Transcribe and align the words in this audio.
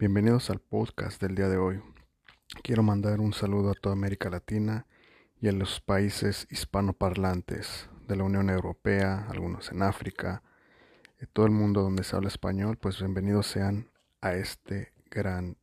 Bienvenidos 0.00 0.48
al 0.48 0.60
podcast 0.60 1.20
del 1.20 1.34
día 1.34 1.50
de 1.50 1.58
hoy. 1.58 1.82
Quiero 2.62 2.82
mandar 2.82 3.20
un 3.20 3.34
saludo 3.34 3.70
a 3.70 3.74
toda 3.74 3.92
América 3.92 4.30
Latina 4.30 4.86
y 5.42 5.48
a 5.48 5.52
los 5.52 5.82
países 5.82 6.48
hispanoparlantes 6.50 7.90
de 8.08 8.16
la 8.16 8.24
Unión 8.24 8.48
Europea, 8.48 9.26
algunos 9.28 9.70
en 9.72 9.82
África, 9.82 10.42
de 11.18 11.26
todo 11.26 11.44
el 11.44 11.52
mundo 11.52 11.82
donde 11.82 12.02
se 12.02 12.16
habla 12.16 12.28
español, 12.28 12.78
pues 12.78 12.98
bienvenidos 12.98 13.46
sean 13.46 13.90
a 14.22 14.32
este 14.32 14.94
gran 15.10 15.58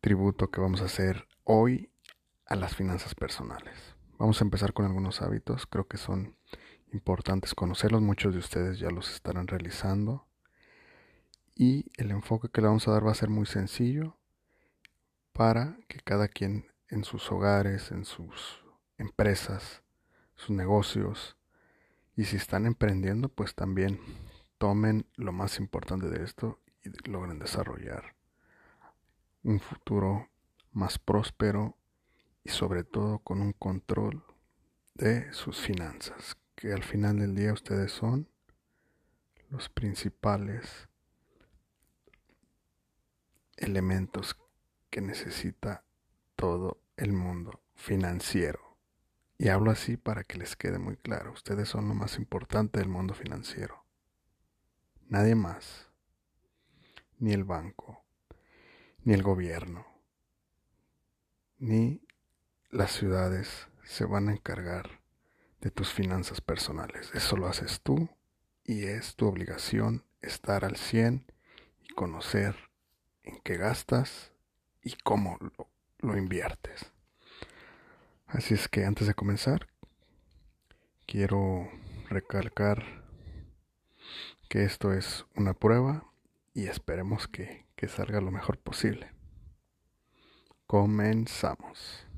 tributo 0.00 0.50
que 0.50 0.62
vamos 0.62 0.80
a 0.80 0.86
hacer 0.86 1.28
hoy 1.44 1.90
a 2.46 2.56
las 2.56 2.74
finanzas 2.74 3.14
personales. 3.14 3.94
Vamos 4.16 4.40
a 4.40 4.44
empezar 4.44 4.72
con 4.72 4.86
algunos 4.86 5.20
hábitos, 5.20 5.66
creo 5.66 5.86
que 5.86 5.98
son 5.98 6.34
importantes 6.94 7.54
conocerlos, 7.54 8.00
muchos 8.00 8.32
de 8.32 8.38
ustedes 8.38 8.78
ya 8.78 8.88
los 8.88 9.12
estarán 9.12 9.48
realizando 9.48 10.29
y 11.60 11.92
el 11.98 12.10
enfoque 12.10 12.48
que 12.48 12.62
le 12.62 12.68
vamos 12.68 12.88
a 12.88 12.92
dar 12.92 13.06
va 13.06 13.10
a 13.10 13.14
ser 13.14 13.28
muy 13.28 13.44
sencillo 13.44 14.16
para 15.34 15.76
que 15.88 16.00
cada 16.00 16.26
quien 16.26 16.72
en 16.88 17.04
sus 17.04 17.30
hogares, 17.30 17.90
en 17.90 18.06
sus 18.06 18.64
empresas, 18.96 19.82
sus 20.36 20.56
negocios 20.56 21.36
y 22.16 22.24
si 22.24 22.36
están 22.36 22.64
emprendiendo, 22.64 23.28
pues 23.28 23.54
también 23.54 24.00
tomen 24.56 25.04
lo 25.16 25.32
más 25.32 25.58
importante 25.58 26.08
de 26.08 26.24
esto 26.24 26.58
y 26.82 27.10
logren 27.10 27.38
desarrollar 27.38 28.16
un 29.42 29.60
futuro 29.60 30.30
más 30.72 30.98
próspero 30.98 31.76
y 32.42 32.48
sobre 32.48 32.84
todo 32.84 33.18
con 33.18 33.42
un 33.42 33.52
control 33.52 34.24
de 34.94 35.30
sus 35.34 35.60
finanzas, 35.60 36.38
que 36.54 36.72
al 36.72 36.84
final 36.84 37.18
del 37.18 37.34
día 37.34 37.52
ustedes 37.52 37.92
son 37.92 38.30
los 39.50 39.68
principales 39.68 40.88
elementos 43.60 44.36
que 44.90 45.00
necesita 45.00 45.84
todo 46.36 46.82
el 46.96 47.12
mundo 47.12 47.62
financiero. 47.74 48.76
Y 49.38 49.48
hablo 49.48 49.70
así 49.70 49.96
para 49.96 50.24
que 50.24 50.38
les 50.38 50.56
quede 50.56 50.78
muy 50.78 50.96
claro, 50.96 51.32
ustedes 51.32 51.68
son 51.68 51.88
lo 51.88 51.94
más 51.94 52.18
importante 52.18 52.78
del 52.78 52.88
mundo 52.88 53.14
financiero. 53.14 53.86
Nadie 55.08 55.34
más, 55.34 55.88
ni 57.18 57.32
el 57.32 57.44
banco, 57.44 58.04
ni 59.04 59.14
el 59.14 59.22
gobierno, 59.22 59.86
ni 61.58 62.06
las 62.70 62.92
ciudades 62.92 63.68
se 63.84 64.04
van 64.04 64.28
a 64.28 64.32
encargar 64.32 65.00
de 65.60 65.70
tus 65.70 65.92
finanzas 65.92 66.40
personales. 66.40 67.10
Eso 67.14 67.36
lo 67.36 67.46
haces 67.48 67.80
tú 67.82 68.08
y 68.64 68.84
es 68.84 69.16
tu 69.16 69.26
obligación 69.26 70.04
estar 70.22 70.64
al 70.64 70.76
100 70.76 71.26
y 71.82 71.94
conocer 71.94 72.69
en 73.30 73.40
qué 73.42 73.56
gastas 73.56 74.32
y 74.82 74.94
cómo 75.04 75.38
lo, 76.00 76.16
inviertes. 76.16 76.92
Así 78.26 78.54
es 78.54 78.68
que 78.68 78.84
antes 78.84 79.06
de 79.06 79.14
comenzar, 79.14 79.68
quiero 81.06 81.70
recalcar 82.08 83.04
que 84.48 84.64
esto 84.64 84.92
es 84.92 85.26
una 85.36 85.54
prueba 85.54 86.04
y 86.54 86.66
esperemos 86.66 87.28
que, 87.28 87.66
que 87.76 87.88
salga 87.88 88.20
lo 88.20 88.30
mejor 88.30 88.58
posible. 88.58 89.12
Comenzamos. 90.66 92.09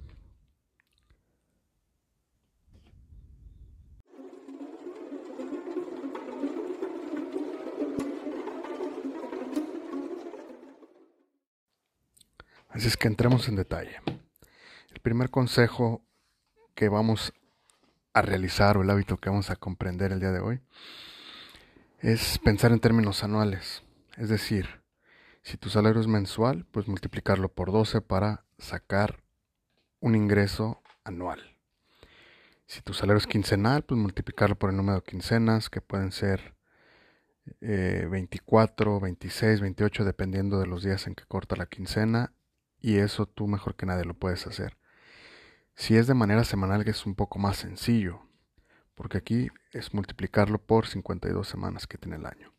Así 12.72 12.88
es 12.88 12.96
que 12.96 13.06
entremos 13.06 13.48
en 13.48 13.56
detalle. 13.56 14.00
El 14.90 15.00
primer 15.00 15.28
consejo 15.28 16.02
que 16.74 16.88
vamos 16.88 17.34
a 18.14 18.22
realizar 18.22 18.78
o 18.78 18.82
el 18.82 18.88
hábito 18.88 19.18
que 19.18 19.28
vamos 19.28 19.50
a 19.50 19.56
comprender 19.56 20.10
el 20.10 20.20
día 20.20 20.32
de 20.32 20.40
hoy 20.40 20.60
es 22.00 22.38
pensar 22.38 22.72
en 22.72 22.80
términos 22.80 23.24
anuales. 23.24 23.82
Es 24.16 24.30
decir, 24.30 24.80
si 25.42 25.58
tu 25.58 25.68
salario 25.68 26.00
es 26.00 26.06
mensual, 26.06 26.64
pues 26.70 26.88
multiplicarlo 26.88 27.50
por 27.50 27.72
12 27.72 28.00
para 28.00 28.44
sacar 28.58 29.22
un 30.00 30.14
ingreso 30.14 30.82
anual. 31.04 31.58
Si 32.66 32.80
tu 32.80 32.94
salario 32.94 33.18
es 33.18 33.26
quincenal, 33.26 33.82
pues 33.84 34.00
multiplicarlo 34.00 34.56
por 34.56 34.70
el 34.70 34.76
número 34.76 35.00
de 35.00 35.04
quincenas, 35.04 35.68
que 35.68 35.82
pueden 35.82 36.10
ser 36.10 36.54
24, 37.60 38.98
26, 38.98 39.60
28, 39.60 40.04
dependiendo 40.06 40.58
de 40.58 40.66
los 40.66 40.82
días 40.82 41.06
en 41.06 41.14
que 41.14 41.24
corta 41.26 41.54
la 41.54 41.66
quincena, 41.66 42.32
y 42.82 42.98
eso 42.98 43.26
tú 43.26 43.46
mejor 43.46 43.76
que 43.76 43.86
nadie 43.86 44.04
lo 44.04 44.14
puedes 44.14 44.46
hacer. 44.46 44.76
Si 45.74 45.96
es 45.96 46.06
de 46.06 46.14
manera 46.14 46.44
semanal 46.44 46.86
es 46.86 47.06
un 47.06 47.14
poco 47.14 47.38
más 47.38 47.56
sencillo, 47.56 48.20
porque 48.94 49.16
aquí 49.16 49.48
es 49.70 49.94
multiplicarlo 49.94 50.58
por 50.58 50.86
52 50.86 51.48
semanas 51.48 51.86
que 51.86 51.96
tiene 51.96 52.16
el 52.16 52.26
año. 52.26 52.52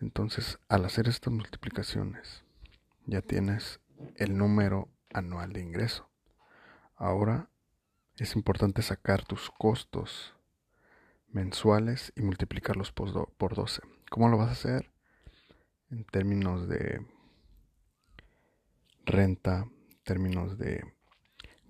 Entonces, 0.00 0.58
al 0.68 0.84
hacer 0.84 1.08
estas 1.08 1.32
multiplicaciones, 1.32 2.44
ya 3.06 3.22
tienes 3.22 3.80
el 4.16 4.36
número 4.36 4.88
anual 5.12 5.52
de 5.52 5.62
ingreso. 5.62 6.10
Ahora 6.96 7.48
es 8.16 8.36
importante 8.36 8.82
sacar 8.82 9.24
tus 9.24 9.50
costos 9.50 10.34
mensuales 11.28 12.12
y 12.16 12.22
multiplicarlos 12.22 12.92
por 12.92 13.54
12. 13.54 13.82
¿Cómo 14.10 14.28
lo 14.28 14.36
vas 14.36 14.48
a 14.48 14.52
hacer? 14.52 14.90
En 15.90 16.04
términos 16.04 16.68
de 16.68 17.06
renta, 19.04 19.68
términos 20.02 20.58
de 20.58 20.84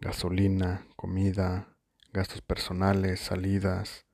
gasolina, 0.01 0.87
comida, 0.97 1.77
gastos 2.13 2.43
personales, 2.43 3.21
salidas, 3.21 4.07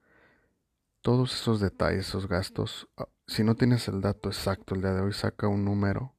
todos 1.02 1.34
esos 1.34 1.60
detalles, 1.60 2.08
esos 2.08 2.28
gastos. 2.28 2.88
Ah, 2.96 3.08
si 3.26 3.44
no 3.44 3.54
tienes 3.54 3.88
el 3.88 4.00
dato 4.00 4.28
exacto 4.28 4.74
el 4.74 4.82
día 4.82 4.92
de 4.92 5.00
hoy, 5.02 5.12
saca 5.12 5.48
un 5.48 5.64
número 5.64 6.14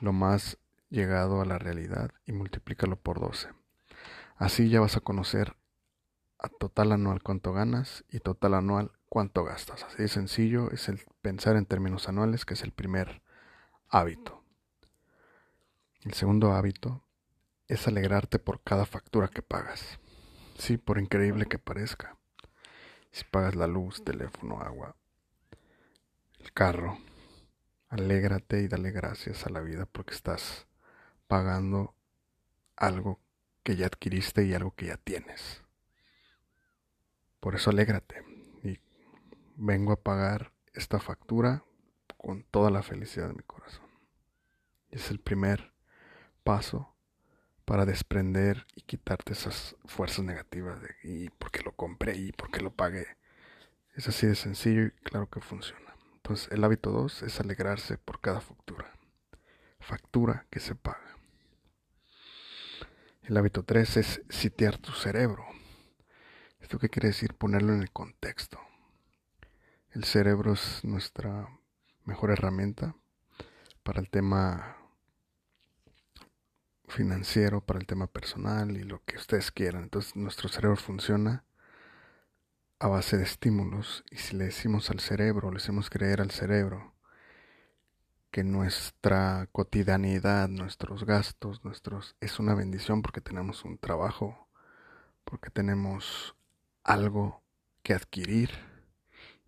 lo 0.00 0.12
más 0.12 0.58
llegado 0.88 1.40
a 1.40 1.44
la 1.44 1.58
realidad 1.58 2.10
y 2.26 2.32
multiplícalo 2.32 2.96
por 2.96 3.20
12. 3.20 3.48
Así 4.36 4.68
ya 4.70 4.80
vas 4.80 4.96
a 4.96 5.00
conocer 5.00 5.56
a 6.38 6.48
total 6.48 6.92
anual 6.92 7.22
cuánto 7.22 7.52
ganas 7.52 8.04
y 8.08 8.20
total 8.20 8.54
anual 8.54 8.92
cuánto 9.08 9.44
gastas. 9.44 9.84
Así 9.84 9.98
de 10.02 10.08
sencillo 10.08 10.70
es 10.70 10.88
el 10.88 11.00
pensar 11.20 11.56
en 11.56 11.66
términos 11.66 12.08
anuales, 12.08 12.44
que 12.44 12.54
es 12.54 12.62
el 12.62 12.72
primer 12.72 13.22
hábito. 13.88 14.39
El 16.02 16.14
segundo 16.14 16.52
hábito 16.52 17.04
es 17.68 17.86
alegrarte 17.86 18.38
por 18.38 18.62
cada 18.62 18.86
factura 18.86 19.28
que 19.28 19.42
pagas. 19.42 19.98
Sí, 20.56 20.78
por 20.78 20.98
increíble 20.98 21.44
que 21.44 21.58
parezca. 21.58 22.16
Si 23.12 23.24
pagas 23.24 23.54
la 23.54 23.66
luz, 23.66 24.02
teléfono, 24.02 24.62
agua, 24.62 24.96
el 26.38 26.52
carro, 26.54 26.98
alégrate 27.88 28.62
y 28.62 28.68
dale 28.68 28.92
gracias 28.92 29.44
a 29.44 29.50
la 29.50 29.60
vida 29.60 29.84
porque 29.84 30.14
estás 30.14 30.66
pagando 31.28 31.94
algo 32.76 33.20
que 33.62 33.76
ya 33.76 33.86
adquiriste 33.86 34.46
y 34.46 34.54
algo 34.54 34.74
que 34.74 34.86
ya 34.86 34.96
tienes. 34.96 35.62
Por 37.40 37.56
eso 37.56 37.68
alégrate 37.68 38.24
y 38.62 38.80
vengo 39.56 39.92
a 39.92 40.02
pagar 40.02 40.50
esta 40.72 40.98
factura 40.98 41.62
con 42.16 42.42
toda 42.44 42.70
la 42.70 42.82
felicidad 42.82 43.28
de 43.28 43.34
mi 43.34 43.42
corazón. 43.42 43.84
Es 44.88 45.10
el 45.10 45.20
primer 45.20 45.69
paso 46.50 46.92
para 47.64 47.86
desprender 47.86 48.66
y 48.74 48.80
quitarte 48.80 49.34
esas 49.34 49.76
fuerzas 49.84 50.24
negativas 50.24 50.82
de 50.82 50.96
y 51.04 51.30
porque 51.30 51.62
lo 51.62 51.70
compré 51.70 52.16
y 52.16 52.32
porque 52.32 52.60
lo 52.60 52.72
pagué. 52.72 53.06
Es 53.94 54.08
así 54.08 54.26
de 54.26 54.34
sencillo 54.34 54.86
y 54.86 54.90
claro 54.90 55.30
que 55.30 55.40
funciona. 55.40 55.94
Entonces 56.16 56.50
el 56.50 56.64
hábito 56.64 56.90
2 56.90 57.22
es 57.22 57.38
alegrarse 57.38 57.98
por 57.98 58.20
cada 58.20 58.40
factura. 58.40 58.90
Factura 59.78 60.48
que 60.50 60.58
se 60.58 60.74
paga. 60.74 61.16
El 63.22 63.36
hábito 63.36 63.62
3 63.62 63.98
es 63.98 64.22
sitiar 64.28 64.76
tu 64.78 64.90
cerebro. 64.90 65.46
¿Esto 66.58 66.80
qué 66.80 66.88
quiere 66.88 67.10
decir? 67.10 67.34
Ponerlo 67.34 67.72
en 67.74 67.80
el 67.80 67.92
contexto. 67.92 68.58
El 69.92 70.02
cerebro 70.02 70.54
es 70.54 70.82
nuestra 70.82 71.48
mejor 72.04 72.32
herramienta 72.32 72.96
para 73.84 74.00
el 74.00 74.10
tema 74.10 74.79
financiero, 76.90 77.60
para 77.60 77.78
el 77.78 77.86
tema 77.86 78.06
personal 78.06 78.76
y 78.76 78.82
lo 78.84 79.02
que 79.04 79.16
ustedes 79.16 79.50
quieran. 79.50 79.84
Entonces 79.84 80.16
nuestro 80.16 80.48
cerebro 80.48 80.76
funciona 80.76 81.44
a 82.78 82.88
base 82.88 83.16
de 83.16 83.24
estímulos 83.24 84.04
y 84.10 84.16
si 84.16 84.36
le 84.36 84.44
decimos 84.46 84.90
al 84.90 85.00
cerebro, 85.00 85.50
le 85.50 85.58
hacemos 85.58 85.90
creer 85.90 86.20
al 86.20 86.30
cerebro 86.30 86.94
que 88.30 88.44
nuestra 88.44 89.48
cotidianidad, 89.52 90.48
nuestros 90.48 91.04
gastos, 91.04 91.64
nuestros 91.64 92.16
es 92.20 92.38
una 92.38 92.54
bendición 92.54 93.02
porque 93.02 93.20
tenemos 93.20 93.64
un 93.64 93.76
trabajo, 93.76 94.48
porque 95.24 95.50
tenemos 95.50 96.36
algo 96.84 97.42
que 97.82 97.94
adquirir 97.94 98.50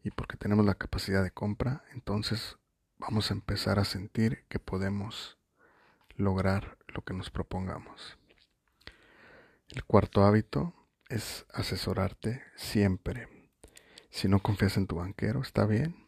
y 0.03 0.11
porque 0.11 0.37
tenemos 0.37 0.67
la 0.67 0.75
capacidad 0.75 1.23
de 1.23 1.31
compra, 1.31 1.85
entonces 1.93 2.59
vamos 2.99 3.31
a 3.31 3.35
empezar 3.35 3.79
a 3.79 3.85
sentir 3.85 4.45
que 4.49 4.59
podemos 4.59 5.39
lograr 6.23 6.79
lo 6.89 7.03
que 7.03 7.15
nos 7.15 7.31
propongamos. 7.31 8.19
El 9.69 9.85
cuarto 9.85 10.25
hábito 10.25 10.75
es 11.09 11.47
asesorarte 11.53 12.43
siempre. 12.57 13.29
Si 14.11 14.29
no 14.29 14.41
confías 14.41 14.77
en 14.77 14.87
tu 14.87 14.97
banquero, 14.97 15.41
está 15.41 15.67
bien, 15.67 16.07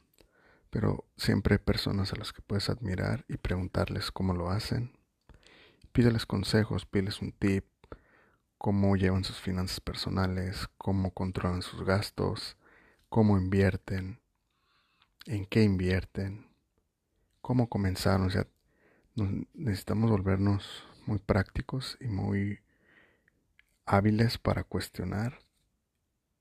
pero 0.71 1.05
siempre 1.17 1.55
hay 1.55 1.59
personas 1.59 2.13
a 2.13 2.17
las 2.17 2.33
que 2.33 2.43
puedes 2.43 2.69
admirar 2.69 3.25
y 3.29 3.37
preguntarles 3.37 4.11
cómo 4.11 4.35
lo 4.35 4.51
hacen. 4.51 4.99
Pídeles 5.93 6.27
consejos, 6.27 6.85
pídeles 6.85 7.23
un 7.23 7.33
tip, 7.33 7.67
cómo 8.59 8.97
llevan 8.97 9.25
sus 9.25 9.41
finanzas 9.41 9.81
personales, 9.81 10.69
cómo 10.79 11.13
controlan 11.13 11.63
sus 11.63 11.85
gastos, 11.85 12.57
cómo 13.09 13.39
invierten, 13.39 14.21
en 15.27 15.47
qué 15.47 15.63
invierten, 15.63 16.51
cómo 17.41 17.69
comenzaron. 17.69 18.31
Necesitamos 19.17 20.11
volvernos 20.11 20.85
muy 21.07 21.19
prácticos 21.19 21.97
y 22.01 22.07
muy 22.07 22.61
hábiles 23.87 24.39
para 24.39 24.65
cuestionar 24.65 25.41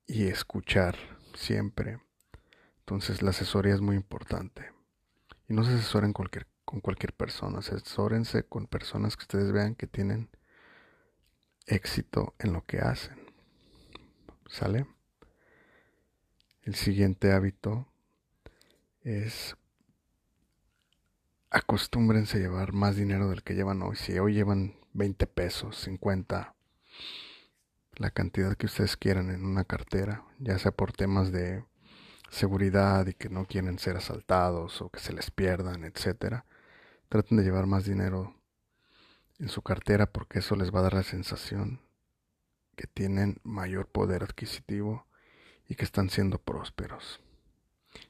y 0.07 0.27
escuchar 0.27 0.95
siempre. 1.35 1.99
Entonces 2.79 3.21
la 3.21 3.29
asesoría 3.31 3.73
es 3.73 3.81
muy 3.81 3.95
importante. 3.95 4.71
Y 5.47 5.53
no 5.53 5.63
se 5.63 5.73
asesoren 5.73 6.13
con 6.13 6.81
cualquier 6.81 7.13
persona, 7.13 7.59
asesórense 7.59 8.43
con 8.43 8.67
personas 8.67 9.15
que 9.17 9.23
ustedes 9.23 9.51
vean 9.51 9.75
que 9.75 9.87
tienen 9.87 10.29
éxito 11.67 12.35
en 12.39 12.53
lo 12.53 12.65
que 12.65 12.79
hacen. 12.79 13.17
¿Sale? 14.47 14.85
El 16.63 16.75
siguiente 16.75 17.31
hábito 17.31 17.87
es 19.01 19.57
acostúmbrense 21.53 22.37
a 22.37 22.41
llevar 22.41 22.73
más 22.73 22.95
dinero 22.95 23.29
del 23.29 23.43
que 23.43 23.53
llevan 23.53 23.83
hoy. 23.83 23.95
Si 23.95 24.17
hoy 24.17 24.33
llevan 24.33 24.75
20 24.93 25.27
pesos, 25.27 25.77
50, 25.77 26.55
la 27.95 28.09
cantidad 28.09 28.57
que 28.57 28.65
ustedes 28.65 28.97
quieran 28.97 29.29
en 29.29 29.45
una 29.45 29.63
cartera, 29.63 30.25
ya 30.39 30.57
sea 30.57 30.71
por 30.71 30.93
temas 30.93 31.31
de 31.31 31.63
seguridad 32.29 33.05
y 33.05 33.13
que 33.13 33.29
no 33.29 33.45
quieren 33.45 33.77
ser 33.77 33.97
asaltados 33.97 34.81
o 34.81 34.89
que 34.89 34.99
se 34.99 35.13
les 35.13 35.29
pierdan, 35.29 35.83
etcétera. 35.83 36.45
Traten 37.07 37.37
de 37.37 37.43
llevar 37.43 37.67
más 37.67 37.85
dinero 37.85 38.35
en 39.37 39.49
su 39.49 39.61
cartera 39.61 40.07
porque 40.07 40.39
eso 40.39 40.55
les 40.55 40.73
va 40.73 40.79
a 40.79 40.83
dar 40.83 40.95
la 40.95 41.03
sensación 41.03 41.81
que 42.75 42.87
tienen 42.87 43.37
mayor 43.43 43.87
poder 43.87 44.23
adquisitivo 44.23 45.05
y 45.67 45.75
que 45.75 45.85
están 45.85 46.09
siendo 46.09 46.39
prósperos. 46.39 47.21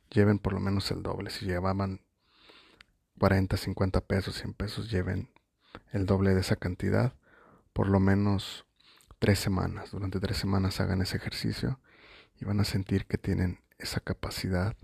Lleven 0.10 0.40
por 0.40 0.54
lo 0.54 0.62
menos 0.62 0.90
el 0.92 1.04
doble. 1.04 1.30
Si 1.30 1.46
llevaban 1.46 2.00
40, 3.20 3.58
50 3.58 4.02
pesos, 4.02 4.36
100 4.36 4.54
pesos, 4.54 4.92
lleven 4.92 5.30
el 5.92 6.06
doble 6.06 6.34
de 6.34 6.42
esa 6.42 6.56
cantidad. 6.56 7.14
Por 7.74 7.90
lo 7.90 8.00
menos 8.00 8.66
tres 9.20 9.40
semanas. 9.40 9.92
Durante 9.92 10.20
tres 10.20 10.38
semanas 10.38 10.80
hagan 10.80 11.02
ese 11.02 11.18
ejercicio 11.18 11.80
y 12.40 12.46
van 12.46 12.60
a 12.60 12.66
sentir 12.66 13.06
que 13.06 13.18
tienen 13.18 13.60
esa 13.78 14.00
capacidad 14.00 14.76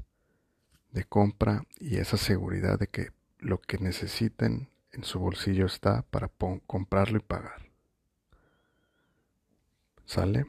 de 0.92 1.04
compra 1.04 1.64
y 1.78 1.98
esa 1.98 2.18
seguridad 2.18 2.80
de 2.80 2.88
que 2.88 3.12
lo 3.40 3.60
que 3.62 3.78
necesiten 3.78 4.70
en 4.92 5.04
su 5.04 5.20
bolsillo 5.20 5.66
está 5.66 6.04
para 6.04 6.30
comprarlo 6.66 7.18
y 7.18 7.22
pagar. 7.22 7.70
¿Sale? 10.06 10.46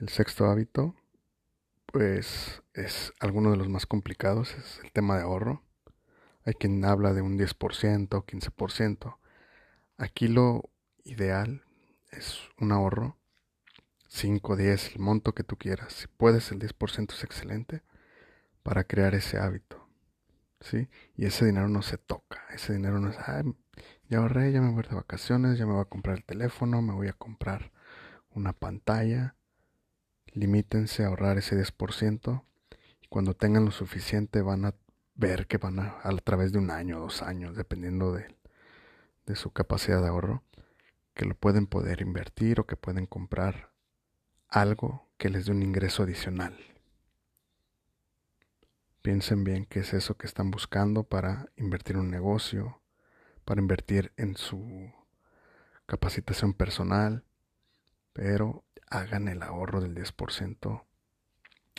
El 0.00 0.08
sexto 0.08 0.46
hábito, 0.46 0.96
pues 1.86 2.62
es 2.74 3.12
alguno 3.20 3.52
de 3.52 3.56
los 3.56 3.68
más 3.68 3.86
complicados, 3.86 4.54
es 4.54 4.80
el 4.82 4.92
tema 4.92 5.16
de 5.16 5.22
ahorro. 5.22 5.62
Hay 6.44 6.54
quien 6.54 6.84
habla 6.84 7.12
de 7.12 7.22
un 7.22 7.38
10%, 7.38 8.08
15%. 8.08 9.18
Aquí 9.96 10.28
lo 10.28 10.70
ideal 11.04 11.64
es 12.10 12.38
un 12.58 12.72
ahorro. 12.72 13.16
5, 14.08 14.56
10, 14.56 14.96
el 14.96 14.98
monto 14.98 15.34
que 15.34 15.42
tú 15.44 15.56
quieras. 15.56 15.94
Si 15.94 16.06
puedes, 16.06 16.52
el 16.52 16.58
10% 16.58 17.14
es 17.14 17.24
excelente 17.24 17.82
para 18.62 18.84
crear 18.84 19.14
ese 19.14 19.38
hábito. 19.38 19.88
¿Sí? 20.60 20.88
Y 21.16 21.24
ese 21.24 21.46
dinero 21.46 21.68
no 21.68 21.82
se 21.82 21.96
toca. 21.96 22.42
Ese 22.52 22.74
dinero 22.74 23.00
no 23.00 23.08
es, 23.08 23.16
ya 24.08 24.18
ahorré, 24.18 24.52
ya 24.52 24.60
me 24.60 24.70
voy 24.70 24.82
de 24.82 24.94
vacaciones, 24.94 25.58
ya 25.58 25.64
me 25.64 25.72
voy 25.72 25.80
a 25.80 25.86
comprar 25.86 26.18
el 26.18 26.24
teléfono, 26.24 26.82
me 26.82 26.92
voy 26.92 27.08
a 27.08 27.14
comprar 27.14 27.72
una 28.30 28.52
pantalla. 28.52 29.36
Limítense 30.34 31.04
a 31.04 31.08
ahorrar 31.08 31.38
ese 31.38 31.56
10% 31.56 32.44
y 33.00 33.06
cuando 33.08 33.34
tengan 33.34 33.64
lo 33.64 33.70
suficiente 33.70 34.42
van 34.42 34.66
a 34.66 34.74
ver 35.14 35.46
que 35.46 35.58
van 35.58 35.78
a, 35.78 35.98
a 36.02 36.16
través 36.16 36.52
de 36.52 36.58
un 36.58 36.70
año, 36.70 36.98
dos 36.98 37.22
años, 37.22 37.56
dependiendo 37.56 38.12
de, 38.12 38.34
de 39.26 39.36
su 39.36 39.52
capacidad 39.52 40.00
de 40.00 40.08
ahorro, 40.08 40.42
que 41.14 41.24
lo 41.24 41.34
pueden 41.34 41.66
poder 41.66 42.00
invertir 42.00 42.60
o 42.60 42.66
que 42.66 42.76
pueden 42.76 43.06
comprar 43.06 43.70
algo 44.48 45.08
que 45.18 45.28
les 45.28 45.46
dé 45.46 45.52
un 45.52 45.62
ingreso 45.62 46.02
adicional. 46.02 46.56
Piensen 49.02 49.44
bien 49.44 49.66
qué 49.66 49.80
es 49.80 49.94
eso 49.94 50.16
que 50.16 50.26
están 50.26 50.50
buscando 50.50 51.04
para 51.04 51.46
invertir 51.56 51.96
en 51.96 52.02
un 52.02 52.10
negocio, 52.10 52.80
para 53.44 53.60
invertir 53.60 54.12
en 54.16 54.36
su 54.36 54.92
capacitación 55.86 56.54
personal, 56.54 57.24
pero 58.12 58.64
hagan 58.88 59.28
el 59.28 59.42
ahorro 59.42 59.80
del 59.80 59.94
10% 59.94 60.84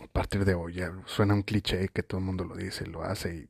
a 0.01 0.07
partir 0.07 0.45
de 0.45 0.54
hoy. 0.54 0.75
Ya 0.75 0.94
suena 1.06 1.34
un 1.34 1.44
cliché 1.44 1.90
que 1.90 2.04
todo 2.04 2.19
el 2.19 2.25
mundo 2.25 2.45
lo 2.45 2.56
dice, 2.56 2.88
lo 2.88 3.04
hace 3.04 3.50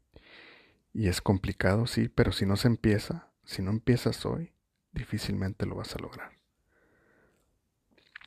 y, 0.93 1.01
y 1.03 1.07
es 1.07 1.21
complicado, 1.21 1.87
sí, 1.87 2.09
pero 2.09 2.31
si 2.31 2.45
no 2.45 2.55
se 2.55 2.67
empieza, 2.67 3.31
si 3.43 3.61
no 3.61 3.71
empiezas 3.71 4.25
hoy, 4.25 4.53
difícilmente 4.91 5.65
lo 5.65 5.75
vas 5.75 5.95
a 5.95 5.99
lograr. 5.99 6.31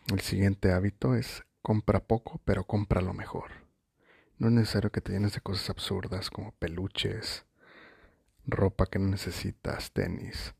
El 0.08 0.20
siguiente 0.20 0.72
hábito 0.72 1.14
es 1.14 1.44
compra 1.62 2.00
poco, 2.00 2.40
pero 2.44 2.64
compra 2.64 3.00
lo 3.00 3.12
mejor. 3.12 3.50
No 4.38 4.48
es 4.48 4.52
necesario 4.52 4.92
que 4.92 5.00
te 5.00 5.12
llenes 5.12 5.32
de 5.32 5.40
cosas 5.40 5.70
absurdas 5.70 6.30
como 6.30 6.52
peluches, 6.52 7.44
ropa 8.46 8.86
que 8.86 8.98
no 8.98 9.08
necesitas, 9.08 9.92
tenis. 9.92 10.54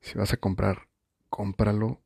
Si 0.00 0.18
vas 0.18 0.32
a 0.32 0.36
comprar, 0.36 0.88
cómpralo 1.30 2.02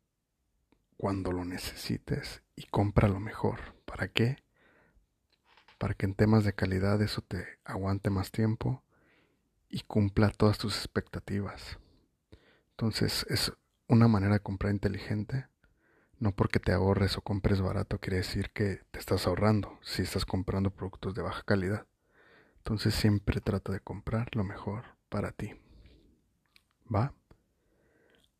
cuando 0.96 1.32
lo 1.32 1.44
necesites 1.44 2.42
y 2.54 2.66
compra 2.66 3.08
lo 3.08 3.20
mejor. 3.20 3.74
¿Para 3.84 4.08
qué? 4.08 4.43
Para 5.78 5.94
que 5.94 6.06
en 6.06 6.14
temas 6.14 6.44
de 6.44 6.54
calidad 6.54 7.00
eso 7.02 7.20
te 7.22 7.44
aguante 7.64 8.10
más 8.10 8.30
tiempo 8.30 8.82
y 9.68 9.80
cumpla 9.80 10.30
todas 10.30 10.58
tus 10.58 10.76
expectativas. 10.76 11.78
Entonces 12.70 13.26
es 13.28 13.52
una 13.88 14.08
manera 14.08 14.34
de 14.34 14.40
comprar 14.40 14.72
inteligente. 14.72 15.46
No 16.18 16.32
porque 16.32 16.60
te 16.60 16.72
ahorres 16.72 17.18
o 17.18 17.22
compres 17.22 17.60
barato 17.60 17.98
quiere 17.98 18.18
decir 18.18 18.50
que 18.50 18.82
te 18.90 18.98
estás 18.98 19.26
ahorrando 19.26 19.78
si 19.82 20.02
estás 20.02 20.24
comprando 20.24 20.70
productos 20.70 21.14
de 21.14 21.22
baja 21.22 21.42
calidad. 21.42 21.86
Entonces 22.58 22.94
siempre 22.94 23.40
trata 23.40 23.72
de 23.72 23.80
comprar 23.80 24.28
lo 24.34 24.44
mejor 24.44 24.84
para 25.08 25.32
ti. 25.32 25.54
¿Va? 26.92 27.12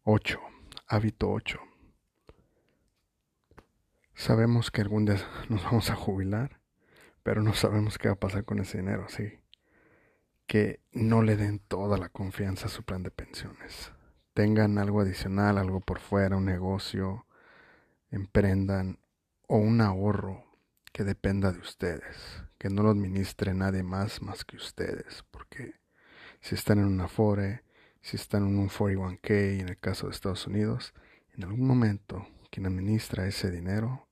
8. 0.04 0.38
Hábito 0.86 1.30
8. 1.30 1.58
Sabemos 4.14 4.70
que 4.70 4.80
algún 4.80 5.04
día 5.04 5.16
nos 5.48 5.64
vamos 5.64 5.90
a 5.90 5.96
jubilar, 5.96 6.60
pero 7.24 7.42
no 7.42 7.54
sabemos 7.54 7.98
qué 7.98 8.06
va 8.06 8.14
a 8.14 8.20
pasar 8.20 8.44
con 8.44 8.60
ese 8.60 8.78
dinero, 8.78 9.06
sí. 9.08 9.40
Que 10.46 10.80
no 10.92 11.22
le 11.22 11.36
den 11.36 11.58
toda 11.58 11.98
la 11.98 12.08
confianza 12.08 12.66
a 12.66 12.70
su 12.70 12.84
plan 12.84 13.02
de 13.02 13.10
pensiones 13.10 13.92
tengan 14.34 14.78
algo 14.78 15.00
adicional, 15.00 15.56
algo 15.56 15.80
por 15.80 16.00
fuera, 16.00 16.36
un 16.36 16.44
negocio, 16.44 17.26
emprendan 18.10 18.98
o 19.46 19.56
un 19.56 19.80
ahorro 19.80 20.44
que 20.92 21.04
dependa 21.04 21.52
de 21.52 21.60
ustedes, 21.60 22.42
que 22.58 22.68
no 22.68 22.82
lo 22.82 22.90
administre 22.90 23.54
nadie 23.54 23.82
más 23.82 24.20
más 24.22 24.44
que 24.44 24.56
ustedes, 24.56 25.24
porque 25.30 25.74
si 26.40 26.56
están 26.56 26.78
en 26.78 26.86
una 26.86 27.08
FORE, 27.08 27.62
si 28.02 28.16
están 28.16 28.42
en 28.46 28.58
un 28.58 28.68
41k 28.68 29.60
en 29.60 29.68
el 29.68 29.78
caso 29.78 30.06
de 30.06 30.12
Estados 30.12 30.46
Unidos, 30.46 30.92
en 31.36 31.44
algún 31.44 31.66
momento 31.66 32.26
quien 32.50 32.66
administra 32.66 33.26
ese 33.26 33.50
dinero 33.50 34.06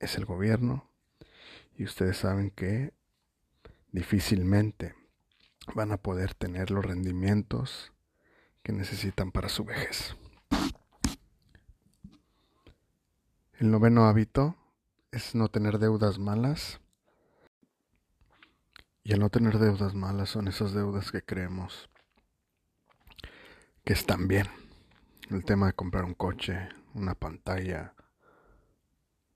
es 0.00 0.16
el 0.16 0.24
gobierno 0.24 0.89
y 1.80 1.84
ustedes 1.84 2.18
saben 2.18 2.50
que 2.50 2.92
difícilmente 3.90 4.94
van 5.74 5.92
a 5.92 5.96
poder 5.96 6.34
tener 6.34 6.70
los 6.70 6.84
rendimientos 6.84 7.94
que 8.62 8.74
necesitan 8.74 9.32
para 9.32 9.48
su 9.48 9.64
vejez. 9.64 10.14
El 13.54 13.70
noveno 13.70 14.04
hábito 14.06 14.56
es 15.10 15.34
no 15.34 15.48
tener 15.48 15.78
deudas 15.78 16.18
malas. 16.18 16.82
Y 19.02 19.14
el 19.14 19.20
no 19.20 19.30
tener 19.30 19.58
deudas 19.58 19.94
malas 19.94 20.28
son 20.28 20.48
esas 20.48 20.74
deudas 20.74 21.10
que 21.10 21.22
creemos 21.22 21.88
que 23.84 23.94
están 23.94 24.28
bien. 24.28 24.48
El 25.30 25.46
tema 25.46 25.68
de 25.68 25.72
comprar 25.72 26.04
un 26.04 26.12
coche, 26.12 26.68
una 26.92 27.14
pantalla, 27.14 27.94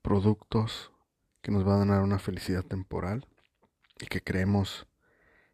productos 0.03 0.91
que 1.45 1.51
nos 1.51 1.63
van 1.63 1.91
a 1.91 1.93
dar 1.93 2.01
una 2.01 2.17
felicidad 2.17 2.63
temporal 2.63 3.27
y 3.99 4.07
que 4.07 4.19
creemos 4.19 4.87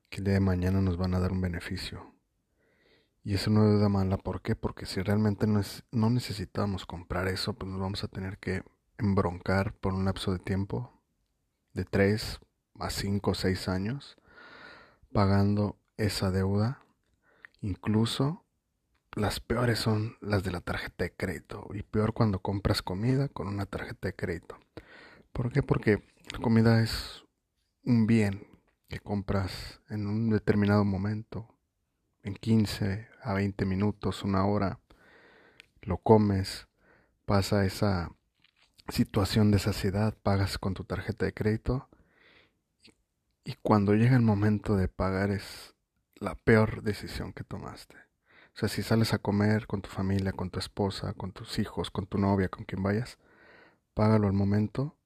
que 0.10 0.20
el 0.20 0.24
día 0.24 0.36
de 0.36 0.40
mañana 0.40 0.80
nos 0.80 0.96
van 0.96 1.14
a 1.14 1.20
dar 1.20 1.34
un 1.34 1.42
beneficio. 1.42 2.16
Y 3.26 3.34
eso 3.34 3.50
no 3.50 3.70
es 3.70 3.90
mala, 3.90 4.16
¿por 4.16 4.42
qué? 4.42 4.56
Porque 4.56 4.86
si 4.86 5.02
realmente 5.02 5.48
no, 5.48 5.60
no 5.92 6.10
necesitamos 6.10 6.86
comprar 6.86 7.28
eso, 7.28 7.52
pues 7.52 7.70
nos 7.70 7.82
vamos 7.82 8.06
a 8.06 8.08
tener 8.08 8.38
que 8.38 8.64
embroncar 9.00 9.74
por 9.74 9.94
un 9.94 10.06
lapso 10.06 10.32
de 10.32 10.40
tiempo 10.40 10.98
de 11.74 11.84
3 11.84 12.40
a 12.80 12.90
5 12.90 13.32
o 13.32 13.34
6 13.34 13.68
años 13.68 14.18
pagando 15.12 15.78
esa 15.98 16.32
deuda. 16.32 16.86
Incluso 17.60 18.46
las 19.12 19.42
peores 19.42 19.80
son 19.80 20.16
las 20.22 20.42
de 20.46 20.52
la 20.52 20.62
tarjeta 20.62 21.04
de 21.04 21.12
crédito. 21.12 21.68
Y 21.74 21.84
peor 21.84 22.14
cuando 22.14 22.40
compras 22.40 22.82
comida 22.82 23.28
con 23.28 23.50
una 23.50 23.66
tarjeta 23.66 24.08
de 24.08 24.16
crédito. 24.16 24.58
¿Por 25.34 25.52
qué? 25.52 25.64
Porque 25.64 26.04
la 26.32 26.40
comida 26.40 26.82
es 26.82 27.24
un 27.84 28.06
bien 28.06 28.48
que 28.90 29.00
compras 29.00 29.80
en 29.90 30.08
un 30.08 30.30
determinado 30.30 30.84
momento, 30.84 31.48
en 32.24 32.36
15 32.36 33.08
a 33.24 33.34
20 33.34 33.66
minutos, 33.66 34.24
una 34.24 34.46
hora, 34.46 34.80
lo 35.82 35.98
comes, 35.98 36.68
pasa 37.26 37.66
esa 37.66 38.12
situación 38.90 39.52
de 39.52 39.60
saciedad, 39.60 40.18
pagas 40.22 40.58
con 40.58 40.74
tu 40.74 40.84
tarjeta 40.84 41.26
de 41.26 41.34
crédito 41.34 41.88
y 43.46 43.54
cuando 43.62 43.94
llega 43.96 44.18
el 44.18 44.22
momento 44.22 44.76
de 44.76 44.90
pagar 44.90 45.32
es 45.32 45.74
la 46.16 46.36
peor 46.36 46.84
decisión 46.84 47.32
que 47.32 47.46
tomaste. 47.46 47.96
O 48.54 48.60
sea, 48.60 48.68
si 48.68 48.84
sales 48.84 49.14
a 49.14 49.20
comer 49.20 49.66
con 49.66 49.82
tu 49.82 49.90
familia, 49.90 50.34
con 50.34 50.50
tu 50.50 50.60
esposa, 50.60 51.14
con 51.14 51.32
tus 51.32 51.58
hijos, 51.58 51.90
con 51.90 52.06
tu 52.06 52.18
novia, 52.18 52.50
con 52.50 52.66
quien 52.66 52.84
vayas, 52.84 53.18
págalo 53.94 54.28
al 54.28 54.34
momento 54.34 54.98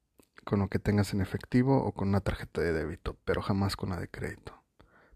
con 0.45 0.59
lo 0.59 0.69
que 0.69 0.79
tengas 0.79 1.13
en 1.13 1.21
efectivo 1.21 1.83
o 1.83 1.91
con 1.91 2.07
una 2.07 2.21
tarjeta 2.21 2.61
de 2.61 2.71
débito, 2.71 3.17
pero 3.25 3.41
jamás 3.41 3.75
con 3.75 3.89
la 3.89 3.99
de 3.99 4.07
crédito. 4.07 4.53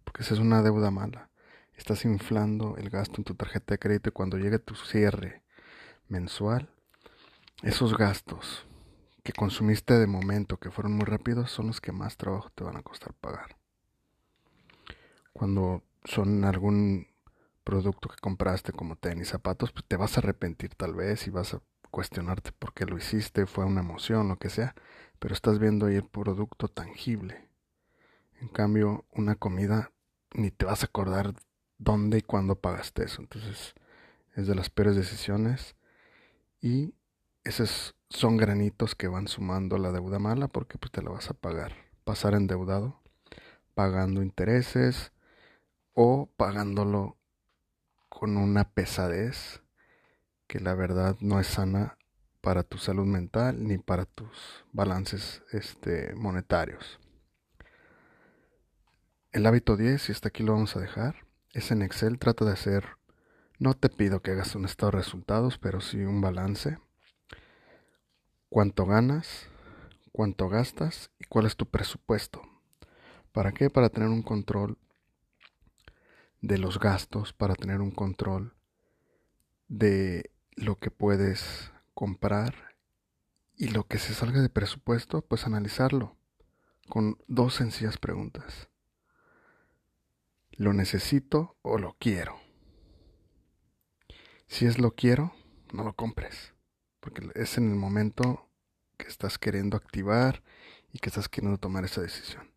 Porque 0.03 0.23
esa 0.23 0.33
es 0.33 0.39
una 0.39 0.61
deuda 0.63 0.91
mala. 0.91 1.29
Estás 1.77 2.03
inflando 2.03 2.75
el 2.77 2.89
gasto 2.89 3.17
en 3.17 3.23
tu 3.23 3.35
tarjeta 3.35 3.75
de 3.75 3.79
crédito 3.79 4.09
y 4.09 4.11
cuando 4.11 4.37
llegue 4.37 4.59
tu 4.59 4.75
cierre 4.75 5.43
mensual, 6.09 6.69
esos 7.61 7.95
gastos 7.95 8.65
que 9.23 9.31
consumiste 9.31 9.93
de 9.93 10.07
momento, 10.07 10.57
que 10.57 10.71
fueron 10.71 10.93
muy 10.93 11.05
rápidos, 11.05 11.51
son 11.51 11.67
los 11.67 11.79
que 11.79 11.91
más 11.91 12.17
trabajo 12.17 12.49
te 12.49 12.63
van 12.63 12.77
a 12.77 12.81
costar 12.81 13.13
pagar. 13.13 13.55
Cuando 15.31 15.83
son 16.05 16.43
algún 16.43 17.07
producto 17.63 18.09
que 18.09 18.17
compraste 18.19 18.71
como 18.71 18.95
tenis, 18.95 19.29
zapatos, 19.29 19.71
pues 19.71 19.85
te 19.85 19.95
vas 19.95 20.17
a 20.17 20.21
arrepentir 20.21 20.73
tal 20.73 20.95
vez 20.95 21.27
y 21.27 21.29
vas 21.29 21.53
a 21.53 21.61
cuestionarte 21.89 22.51
por 22.51 22.73
qué 22.73 22.85
lo 22.85 22.97
hiciste, 22.97 23.45
fue 23.45 23.65
una 23.65 23.81
emoción, 23.81 24.29
lo 24.29 24.37
que 24.37 24.49
sea, 24.49 24.75
pero 25.19 25.33
estás 25.33 25.59
viendo 25.59 25.87
ahí 25.87 25.95
el 25.95 26.05
producto 26.05 26.67
tangible. 26.67 27.47
En 28.41 28.47
cambio, 28.47 29.05
una 29.11 29.35
comida 29.35 29.91
ni 30.33 30.51
te 30.51 30.65
vas 30.65 30.83
a 30.83 30.87
acordar 30.87 31.33
dónde 31.77 32.19
y 32.19 32.21
cuándo 32.21 32.55
pagaste 32.55 33.03
eso. 33.03 33.21
Entonces, 33.21 33.73
es 34.35 34.47
de 34.47 34.55
las 34.55 34.69
peores 34.69 34.95
decisiones 34.95 35.75
y 36.61 36.93
esos 37.43 37.95
son 38.09 38.37
granitos 38.37 38.95
que 38.95 39.07
van 39.07 39.27
sumando 39.27 39.77
la 39.77 39.91
deuda 39.91 40.19
mala 40.19 40.47
porque 40.47 40.77
pues 40.77 40.91
te 40.91 41.01
la 41.01 41.09
vas 41.09 41.29
a 41.29 41.33
pagar. 41.33 41.73
Pasar 42.03 42.33
endeudado, 42.33 42.99
pagando 43.73 44.21
intereses 44.21 45.11
o 45.93 46.29
pagándolo 46.37 47.17
con 48.07 48.37
una 48.37 48.69
pesadez 48.69 49.61
que 50.49 50.59
la 50.59 50.73
verdad 50.73 51.15
no 51.19 51.39
es 51.39 51.45
sana 51.45 51.99
para 52.41 52.63
tu 52.63 52.79
salud 52.79 53.05
mental 53.05 53.67
ni 53.67 53.77
para 53.77 54.05
tus 54.05 54.65
balances 54.73 55.43
este, 55.51 56.15
monetarios. 56.15 56.99
El 59.31 59.45
hábito 59.45 59.77
10, 59.77 60.09
y 60.09 60.11
hasta 60.11 60.29
aquí 60.29 60.41
lo 60.41 60.53
vamos 60.53 60.75
a 60.75 60.79
dejar, 60.79 61.27
es 61.53 61.69
en 61.69 61.83
Excel, 61.83 62.17
trata 62.17 62.45
de 62.45 62.53
hacer, 62.53 62.83
no 63.59 63.75
te 63.75 63.89
pido 63.89 64.23
que 64.23 64.31
hagas 64.31 64.55
un 64.55 64.65
estado 64.65 64.91
de 64.91 64.97
resultados, 64.97 65.59
pero 65.59 65.81
sí 65.81 65.99
un 65.99 66.19
balance. 66.19 66.79
Cuánto 68.49 68.87
ganas, 68.87 69.47
cuánto 70.11 70.49
gastas 70.49 71.11
y 71.19 71.25
cuál 71.25 71.45
es 71.45 71.57
tu 71.57 71.67
presupuesto. 71.67 72.41
¿Para 73.31 73.51
qué? 73.51 73.69
Para 73.69 73.89
tener 73.89 74.09
un 74.09 74.23
control 74.23 74.79
de 76.41 76.57
los 76.57 76.79
gastos, 76.79 77.33
para 77.33 77.53
tener 77.53 77.81
un 77.81 77.91
control 77.91 78.55
de 79.67 80.31
lo 80.59 80.77
que 80.77 80.91
puedes 80.91 81.71
comprar 81.93 82.75
y 83.55 83.69
lo 83.69 83.87
que 83.87 83.97
se 83.97 84.13
salga 84.13 84.41
de 84.41 84.49
presupuesto, 84.49 85.21
pues 85.21 85.45
analizarlo 85.45 86.17
con 86.89 87.17
dos 87.27 87.55
sencillas 87.55 87.97
preguntas. 87.97 88.69
¿Lo 90.51 90.73
necesito 90.73 91.55
o 91.61 91.77
lo 91.77 91.95
quiero? 91.99 92.39
Si 94.47 94.65
es 94.65 94.79
lo 94.79 94.95
quiero, 94.95 95.33
no 95.71 95.83
lo 95.83 95.93
compres, 95.93 96.53
porque 96.99 97.29
es 97.35 97.57
en 97.57 97.69
el 97.69 97.75
momento 97.75 98.49
que 98.97 99.07
estás 99.07 99.37
queriendo 99.37 99.77
activar 99.77 100.43
y 100.91 100.99
que 100.99 101.09
estás 101.09 101.29
queriendo 101.29 101.57
tomar 101.57 101.85
esa 101.85 102.01
decisión. 102.01 102.51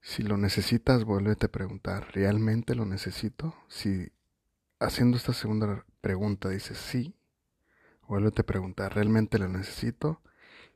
Si 0.00 0.22
lo 0.22 0.38
necesitas, 0.38 1.04
vuélvete 1.04 1.46
a 1.46 1.52
preguntar, 1.52 2.08
¿realmente 2.12 2.74
lo 2.74 2.86
necesito? 2.86 3.54
Si 3.68 4.10
haciendo 4.82 5.16
esta 5.16 5.32
segunda 5.32 5.84
pregunta 6.00 6.48
dices 6.48 6.78
sí, 6.78 7.14
vuélvete 8.08 8.42
a 8.42 8.46
preguntar, 8.46 8.94
¿realmente 8.94 9.38
lo 9.38 9.48
necesito? 9.48 10.20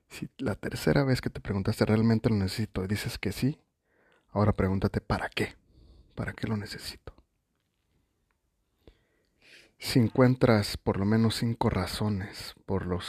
Si 0.09 0.29
la 0.39 0.55
tercera 0.55 1.05
vez 1.05 1.21
que 1.21 1.31
te 1.31 1.41
preguntaste, 1.41 1.85
¿realmente 1.85 2.31
lo 2.31 2.37
necesito? 2.37 2.87
dices 2.87 3.19
que 3.19 3.33
sí, 3.33 3.61
ahora 4.31 4.53
pregúntate, 4.53 5.01
¿para 5.01 5.29
qué? 5.29 5.57
¿Para 6.15 6.33
qué 6.33 6.47
lo 6.47 6.57
necesito? 6.57 7.15
Si 9.79 9.99
encuentras 9.99 10.77
por 10.77 10.99
lo 10.99 11.05
menos 11.05 11.37
cinco 11.37 11.69
razones 11.69 12.55
por 12.65 12.87
los 12.87 13.05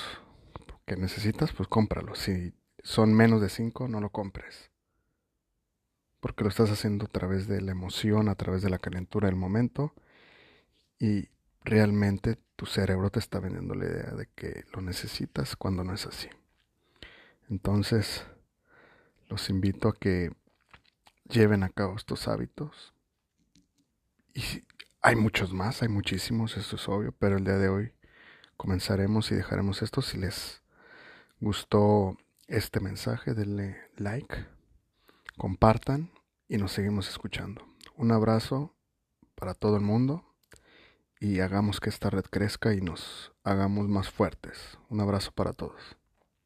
que 0.85 0.97
necesitas, 0.97 1.53
pues 1.53 1.69
cómpralo. 1.69 2.13
Si 2.15 2.53
son 2.83 3.13
menos 3.13 3.41
de 3.41 3.47
cinco, 3.47 3.87
no 3.87 4.01
lo 4.01 4.09
compres. 4.09 4.69
Porque 6.19 6.43
lo 6.43 6.49
estás 6.49 6.69
haciendo 6.69 7.05
a 7.05 7.09
través 7.09 7.47
de 7.47 7.61
la 7.61 7.71
emoción, 7.71 8.27
a 8.27 8.35
través 8.35 8.63
de 8.63 8.69
la 8.69 8.79
calentura 8.79 9.27
del 9.27 9.37
momento 9.37 9.93
y 10.99 11.29
realmente 11.63 12.37
tu 12.55 12.65
cerebro 12.65 13.09
te 13.09 13.19
está 13.19 13.39
vendiendo 13.39 13.75
la 13.75 13.85
idea 13.85 14.11
de 14.11 14.27
que 14.35 14.65
lo 14.73 14.81
necesitas 14.81 15.55
cuando 15.55 15.83
no 15.83 15.93
es 15.93 16.05
así. 16.05 16.27
Entonces, 17.49 18.25
los 19.27 19.49
invito 19.49 19.89
a 19.89 19.95
que 19.95 20.31
lleven 21.29 21.63
a 21.63 21.69
cabo 21.69 21.95
estos 21.95 22.27
hábitos. 22.27 22.93
Y 24.33 24.63
hay 25.01 25.15
muchos 25.15 25.53
más, 25.53 25.81
hay 25.81 25.89
muchísimos, 25.89 26.57
eso 26.57 26.75
es 26.75 26.87
obvio, 26.87 27.11
pero 27.11 27.37
el 27.37 27.43
día 27.43 27.57
de 27.57 27.69
hoy 27.69 27.93
comenzaremos 28.57 29.31
y 29.31 29.35
dejaremos 29.35 29.81
esto. 29.81 30.01
Si 30.01 30.17
les 30.17 30.63
gustó 31.39 32.17
este 32.47 32.79
mensaje, 32.79 33.33
denle 33.33 33.77
like, 33.97 34.47
compartan 35.37 36.11
y 36.47 36.57
nos 36.57 36.71
seguimos 36.71 37.07
escuchando. 37.09 37.65
Un 37.95 38.11
abrazo 38.11 38.75
para 39.35 39.53
todo 39.53 39.75
el 39.75 39.83
mundo 39.83 40.26
y 41.19 41.39
hagamos 41.39 41.79
que 41.79 41.89
esta 41.89 42.09
red 42.09 42.25
crezca 42.25 42.73
y 42.73 42.81
nos 42.81 43.33
hagamos 43.43 43.87
más 43.87 44.09
fuertes. 44.09 44.77
Un 44.89 45.01
abrazo 45.01 45.31
para 45.31 45.53
todos. 45.53 45.96